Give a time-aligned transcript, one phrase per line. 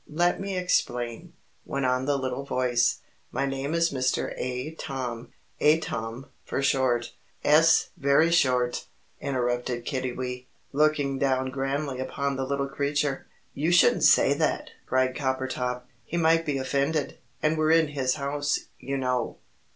[0.09, 3.01] Let me explain," went on the little voice.
[3.31, 4.33] "My name is Mr.
[4.35, 4.71] A.
[4.73, 5.31] Tom
[5.61, 8.85] Atom for short." "'Es, very short!"
[9.19, 13.27] interrupted Kiddiwee, looking down grandly upon the little creature.
[13.53, 18.57] "You shouldn't say that!" cried Coppertop; "he might be offended, and we're in his house,
[18.79, 19.37] you know."